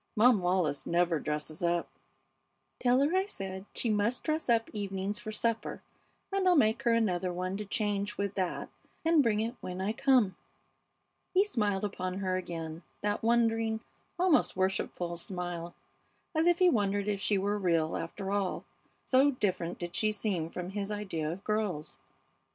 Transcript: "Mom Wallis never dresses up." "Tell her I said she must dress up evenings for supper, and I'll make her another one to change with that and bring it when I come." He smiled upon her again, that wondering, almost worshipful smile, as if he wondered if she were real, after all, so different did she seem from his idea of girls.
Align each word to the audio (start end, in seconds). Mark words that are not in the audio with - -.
"Mom 0.15 0.39
Wallis 0.39 0.87
never 0.87 1.19
dresses 1.19 1.61
up." 1.61 1.87
"Tell 2.79 3.01
her 3.01 3.15
I 3.15 3.27
said 3.27 3.67
she 3.75 3.91
must 3.91 4.23
dress 4.23 4.49
up 4.49 4.67
evenings 4.73 5.19
for 5.19 5.31
supper, 5.31 5.83
and 6.33 6.47
I'll 6.47 6.55
make 6.55 6.81
her 6.81 6.91
another 6.93 7.31
one 7.31 7.55
to 7.57 7.65
change 7.65 8.17
with 8.17 8.33
that 8.33 8.71
and 9.05 9.21
bring 9.21 9.41
it 9.41 9.53
when 9.61 9.79
I 9.79 9.91
come." 9.93 10.35
He 11.35 11.43
smiled 11.45 11.85
upon 11.85 12.15
her 12.15 12.35
again, 12.35 12.81
that 13.01 13.21
wondering, 13.21 13.81
almost 14.17 14.55
worshipful 14.57 15.17
smile, 15.17 15.75
as 16.33 16.47
if 16.47 16.57
he 16.57 16.67
wondered 16.67 17.07
if 17.07 17.21
she 17.21 17.37
were 17.37 17.59
real, 17.59 17.95
after 17.95 18.31
all, 18.31 18.65
so 19.05 19.29
different 19.29 19.77
did 19.77 19.93
she 19.93 20.11
seem 20.11 20.49
from 20.49 20.71
his 20.71 20.89
idea 20.91 21.29
of 21.31 21.43
girls. 21.43 21.99